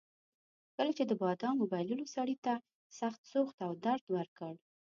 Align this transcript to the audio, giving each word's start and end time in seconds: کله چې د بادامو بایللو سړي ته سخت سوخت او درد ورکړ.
کله 0.75 0.91
چې 0.97 1.03
د 1.07 1.11
بادامو 1.21 1.69
بایللو 1.71 2.05
سړي 2.15 2.35
ته 2.45 2.53
سخت 2.99 3.21
سوخت 3.33 3.57
او 3.65 3.71
درد 3.85 4.03
ورکړ. 4.15 4.53